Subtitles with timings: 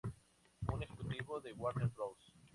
[0.73, 2.33] Un ejecutivo de Warner Bros.